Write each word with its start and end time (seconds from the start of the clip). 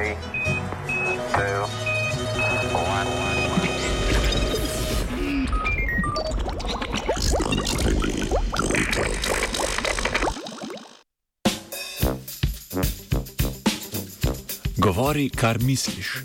Three, 0.00 0.16
two, 1.32 1.60
one. 2.72 3.06
Govori, 14.76 15.30
kar 15.30 15.58
misliš. 15.62 16.24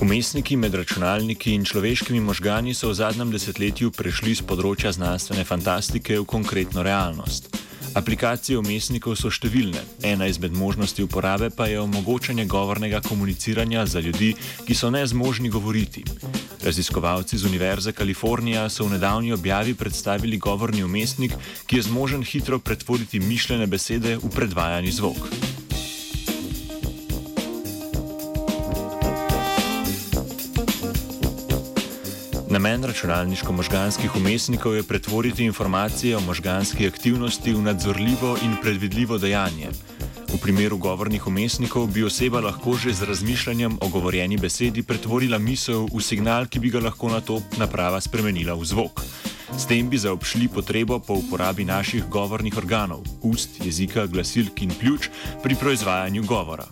Umestniki 0.00 0.56
med 0.56 0.74
računalniki 0.74 1.52
in 1.54 1.64
človeškimi 1.64 2.20
možgani 2.20 2.74
so 2.74 2.88
v 2.88 2.94
zadnjem 2.94 3.30
desetletju 3.30 3.92
prešli 3.92 4.34
z 4.34 4.48
področja 4.48 4.96
znanstvene 4.96 5.44
fantastike 5.44 6.16
v 6.16 6.24
konkretno 6.24 6.82
realnost. 6.82 7.59
Aplikacije 7.90 8.54
umestnikov 8.54 9.16
so 9.18 9.32
številne, 9.34 9.80
ena 10.06 10.28
izmed 10.30 10.54
možnosti 10.54 11.02
uporabe 11.02 11.48
pa 11.50 11.66
je 11.66 11.80
omogočanje 11.82 12.44
govornega 12.46 13.00
komuniciranja 13.02 13.82
za 13.90 13.98
ljudi, 14.00 14.30
ki 14.66 14.74
so 14.78 14.92
nezmožni 14.94 15.50
govoriti. 15.50 16.04
Raziskovalci 16.62 17.38
z 17.38 17.50
Univerze 17.50 17.92
Kalifornija 17.92 18.68
so 18.70 18.86
v 18.86 18.94
nedavni 18.94 19.32
objavi 19.34 19.74
predstavili 19.74 20.38
govorni 20.38 20.84
umestnik, 20.86 21.34
ki 21.66 21.80
je 21.80 21.88
zmožen 21.90 22.22
hitro 22.22 22.60
pretvoriti 22.62 23.18
mišljene 23.18 23.66
besede 23.66 24.16
v 24.22 24.30
predvajani 24.30 24.94
zvok. 24.94 25.59
Namen 32.60 32.84
računalniško-možganskih 32.84 34.16
umestnikov 34.16 34.74
je 34.74 34.82
pretvoriti 34.82 35.44
informacije 35.44 36.16
o 36.16 36.20
možganski 36.20 36.86
aktivnosti 36.86 37.52
v 37.52 37.62
nadzorljivo 37.62 38.36
in 38.42 38.56
predvidljivo 38.62 39.18
dejanje. 39.18 39.68
V 40.28 40.36
primeru 40.42 40.76
govornih 40.76 41.26
umestnikov 41.26 41.86
bi 41.86 42.04
oseba 42.04 42.40
lahko 42.40 42.76
že 42.76 42.92
z 42.92 43.02
razmišljanjem 43.08 43.78
o 43.80 43.88
govorjeni 43.88 44.36
besedi 44.36 44.82
pretvorila 44.82 45.38
misel 45.38 45.88
v 45.88 46.02
signal, 46.02 46.46
ki 46.46 46.60
bi 46.60 46.70
ga 46.70 46.84
lahko 46.84 47.08
na 47.08 47.20
to 47.20 47.40
naprava 47.56 48.00
spremenila 48.00 48.54
v 48.54 48.64
zvok. 48.64 49.00
S 49.56 49.64
tem 49.64 49.88
bi 49.88 49.96
zaobšli 49.96 50.48
potrebo 50.48 51.00
po 51.00 51.16
uporabi 51.16 51.64
naših 51.64 52.12
govornih 52.12 52.56
organov, 52.56 53.08
ust, 53.22 53.64
jezika, 53.64 54.06
glasilk 54.06 54.62
in 54.62 54.70
pljuč 54.70 55.08
pri 55.42 55.54
proizvajanju 55.54 56.28
govora. 56.28 56.68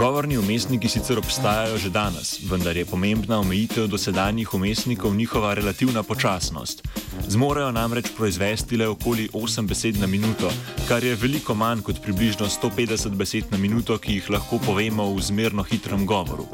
Govorni 0.00 0.38
umestniki 0.38 0.88
sicer 0.88 1.18
obstajajo 1.18 1.76
že 1.78 1.90
danes, 1.92 2.38
vendar 2.48 2.76
je 2.76 2.86
pomembna 2.88 3.36
omejitev 3.38 3.84
dosedanjih 3.86 4.54
umestnikov 4.54 5.14
njihova 5.14 5.54
relativna 5.54 6.02
počasnost. 6.02 6.80
Zmorejo 7.28 7.72
namreč 7.72 8.08
proizvesti 8.16 8.76
le 8.76 8.88
okoli 8.88 9.28
8 9.32 9.68
besed 9.68 10.00
na 10.00 10.06
minuto, 10.06 10.48
kar 10.88 11.04
je 11.04 11.14
veliko 11.20 11.54
manj 11.54 11.82
kot 11.82 12.00
približno 12.02 12.48
150 12.48 13.10
besed 13.10 13.52
na 13.52 13.58
minuto, 13.58 13.98
ki 13.98 14.14
jih 14.14 14.30
lahko 14.30 14.58
povemo 14.58 15.04
v 15.14 15.20
zmerno 15.20 15.62
hitrem 15.62 16.06
govoru. 16.06 16.48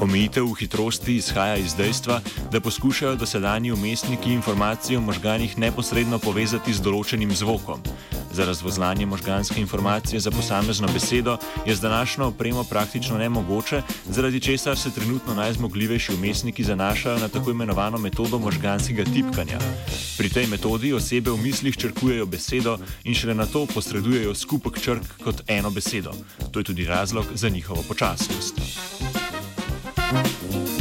Omejitev 0.00 0.44
v 0.44 0.58
hitrosti 0.60 1.16
izhaja 1.16 1.56
iz 1.56 1.72
dejstva, 1.74 2.20
da 2.52 2.60
poskušajo 2.60 3.16
dosedanji 3.16 3.72
umestniki 3.72 4.32
informacije 4.32 4.98
o 4.98 5.00
možganih 5.00 5.58
neposredno 5.58 6.18
povezati 6.18 6.74
z 6.74 6.84
določenim 6.84 7.32
zvokom. 7.32 7.80
Za 8.34 8.44
razvozlanje 8.44 9.06
možganske 9.06 9.60
informacije 9.60 10.20
za 10.20 10.30
posamezno 10.30 10.88
besedo 10.92 11.36
je 11.66 11.74
z 11.74 11.80
današnjo 11.80 12.26
opremo 12.26 12.64
praktično 12.64 13.18
nemogoče, 13.18 13.82
zaradi 14.08 14.40
česar 14.40 14.78
se 14.78 14.90
trenutno 14.90 15.34
najzmogljivejši 15.34 16.14
umestniki 16.14 16.64
zanašajo 16.64 17.18
na 17.18 17.28
tako 17.28 17.50
imenovano 17.50 17.98
metodo 17.98 18.38
možganskega 18.38 19.04
tipkanja. 19.04 19.58
Pri 20.18 20.28
tej 20.28 20.46
metodi 20.46 20.92
osebe 20.92 21.30
v 21.30 21.36
mislih 21.36 21.76
črkujejo 21.76 22.26
besedo 22.26 22.78
in 23.04 23.14
šele 23.14 23.34
na 23.34 23.46
to 23.46 23.66
posredujejo 23.66 24.34
skupek 24.34 24.80
črk 24.80 25.02
kot 25.24 25.42
eno 25.46 25.70
besedo. 25.70 26.10
To 26.50 26.58
je 26.58 26.64
tudi 26.64 26.84
razlog 26.84 27.26
za 27.34 27.48
njihovo 27.48 27.82
počasnost. 27.88 28.60
V 30.50 30.73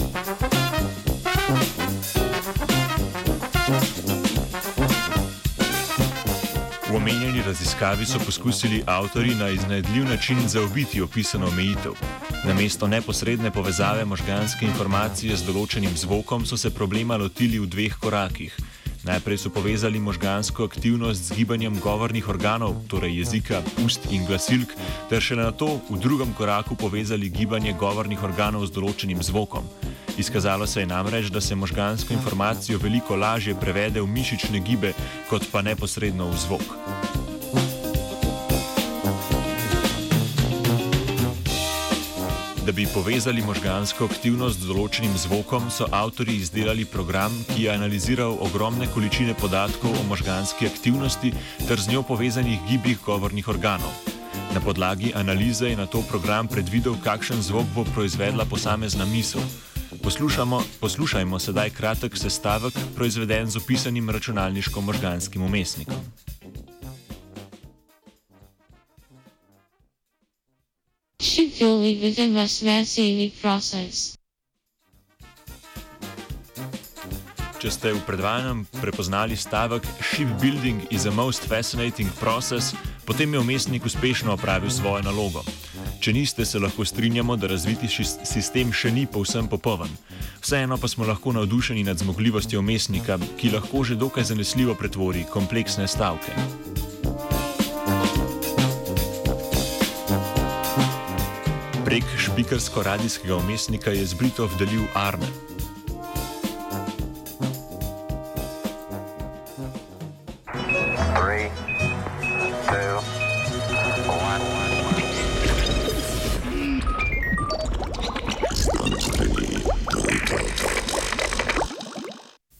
omenjeni 7.03 7.41
raziskavi 7.45 8.05
so 8.05 8.19
poskusili 8.25 8.83
avtori 8.85 9.35
na 9.35 9.49
iznajdljiv 9.49 10.05
način 10.05 10.37
zaobiti 10.47 11.01
opisano 11.01 11.47
omejitev. 11.47 11.91
Namesto 12.45 12.87
neposredne 12.87 13.51
povezave 13.51 14.05
možganske 14.05 14.65
informacije 14.65 15.35
z 15.35 15.43
določenim 15.43 15.97
zvokom 15.97 16.45
so 16.45 16.57
se 16.57 16.71
problema 16.71 17.17
lotili 17.19 17.59
v 17.59 17.67
dveh 17.67 17.97
korakih. 17.99 18.55
Najprej 19.03 19.37
so 19.37 19.51
povezali 19.51 19.99
možgansko 19.99 20.63
aktivnost 20.63 21.27
z 21.27 21.35
gibanjem 21.35 21.75
govornih 21.83 22.29
organov, 22.29 22.79
torej 22.87 23.17
jezika, 23.19 23.59
ust 23.83 24.07
in 24.11 24.23
glasilk, 24.25 24.71
ter 25.09 25.19
šele 25.19 25.43
na 25.43 25.51
to 25.51 25.81
v 25.89 25.99
drugem 25.99 26.31
koraku 26.33 26.79
povezali 26.79 27.29
gibanje 27.29 27.75
govornih 27.75 28.23
organov 28.23 28.63
z 28.71 28.79
določenim 28.79 29.19
zvokom. 29.19 29.67
Izkazalo 30.17 30.67
se 30.67 30.79
je 30.79 30.85
namreč, 30.85 31.25
da 31.25 31.41
se 31.41 31.55
možgansko 31.55 32.13
informacijo 32.13 32.79
veliko 32.79 33.15
lažje 33.15 33.55
prevede 33.55 34.01
v 34.01 34.07
mišične 34.07 34.59
gibe, 34.59 34.93
kot 35.29 35.47
pa 35.51 35.61
neposredno 35.61 36.27
v 36.29 36.37
zvok. 36.37 36.61
Da 42.65 42.71
bi 42.71 42.87
povezali 42.93 43.41
možgansko 43.41 44.05
aktivnost 44.05 44.61
z 44.61 44.69
določenim 44.69 45.17
zvokom, 45.17 45.65
so 45.67 45.89
avtori 45.91 46.37
izdelali 46.39 46.85
program, 46.85 47.33
ki 47.49 47.65
je 47.65 47.73
analiziral 47.73 48.37
ogromne 48.39 48.87
količine 48.93 49.33
podatkov 49.33 49.91
o 49.91 50.05
možganski 50.07 50.69
aktivnosti 50.69 51.33
ter 51.67 51.81
z 51.81 51.91
njo 51.91 52.05
povezanih 52.07 52.61
gibih 52.69 53.01
govornih 53.03 53.49
organov. 53.51 53.91
Na 54.53 54.61
podlagi 54.61 55.11
analize 55.17 55.73
je 55.73 55.75
na 55.75 55.89
to 55.89 56.05
program 56.07 56.47
predvidel, 56.47 56.95
kakšen 57.03 57.41
zvok 57.41 57.67
bo 57.75 57.83
proizvedla 57.83 58.45
posamezna 58.45 59.05
misel. 59.09 59.41
Poslušajmo 60.79 61.39
sedaj 61.39 61.69
kratek 61.69 62.17
sestavek, 62.17 62.73
proizveden 62.95 63.49
z 63.49 63.57
opisanim 63.57 64.09
računalniško-možganskim 64.09 65.41
umestnikom. 65.41 65.95
Shipbuilding 71.21 72.03
within 72.03 72.37
a 72.37 72.47
smashing 72.47 73.31
process. 73.41 74.17
Če 77.63 77.71
ste 77.71 77.93
v 77.95 78.03
predvajanju 78.03 78.67
prepoznali 78.83 79.39
stavek 79.39 79.87
Shipbuilding 80.03 80.91
is 80.91 81.07
a 81.07 81.11
most 81.15 81.47
fascinating 81.47 82.11
process, 82.19 82.75
potem 83.07 83.33
je 83.33 83.39
umestnik 83.39 83.85
uspešno 83.87 84.35
opravil 84.35 84.67
svojo 84.67 84.99
nalogo. 84.99 85.47
Če 86.03 86.11
niste, 86.11 86.43
se 86.43 86.59
lahko 86.59 86.83
strinjamo, 86.83 87.37
da 87.39 87.47
razviti 87.47 87.87
sistem 87.87 88.73
še 88.75 88.89
ni 88.91 89.05
povsem 89.07 89.45
popoln. 89.47 89.87
Vseeno 90.43 90.75
pa 90.75 90.89
smo 90.91 91.07
lahko 91.07 91.31
navdušeni 91.31 91.85
nad 91.87 91.95
zmogljivostjo 91.95 92.59
umestnika, 92.59 93.15
ki 93.39 93.53
lahko 93.53 93.85
že 93.87 93.95
dokaj 93.95 94.27
zanesljivo 94.33 94.75
pretvori 94.75 95.23
kompleksne 95.31 95.87
stavke. 95.87 96.35
Prek 101.87 102.11
špikarsko-radijskega 102.27 103.39
umestnika 103.39 103.95
je 103.95 104.03
z 104.03 104.19
Britov 104.19 104.59
delil 104.59 104.83
Arne. 104.99 105.52